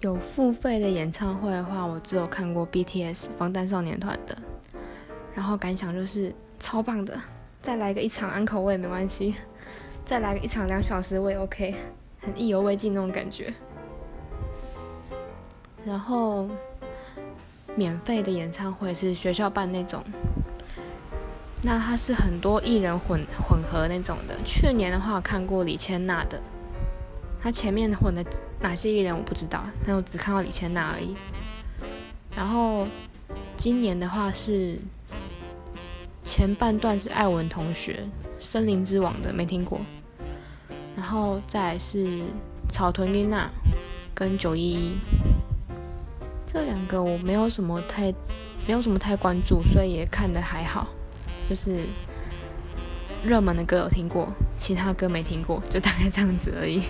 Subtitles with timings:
[0.00, 4.38] 有付费的演唱会的话，我只有看过 BTS 防弹少年团的，
[5.34, 7.20] 然后感想就是超棒的，
[7.60, 9.34] 再来个一场安口我也没关系，
[10.04, 11.74] 再来个一场两小时我也 OK，
[12.20, 13.52] 很意犹未尽那种感觉。
[15.84, 16.48] 然后
[17.74, 20.04] 免费的演唱会是学校办那种，
[21.62, 24.36] 那它是很多艺人混混合那种的。
[24.44, 26.40] 去年的话看过李千娜的。
[27.40, 28.24] 他前面混的
[28.60, 31.14] 哪些艺人我不知道，但我只看到李千娜而已。
[32.36, 32.86] 然后
[33.56, 34.78] 今年的话是
[36.22, 38.04] 前半段是艾文同学
[38.42, 39.80] 《森林之王》的，没听过。
[40.96, 42.20] 然后再是
[42.68, 43.48] 草屯丽娜
[44.14, 44.98] 跟九一一，
[46.46, 48.12] 这两个我没有什么太
[48.66, 50.88] 没有什么太关注，所以也看的还好，
[51.48, 51.86] 就是
[53.24, 56.82] 热门的歌有听过，其他歌没听过，就大概这样子而已。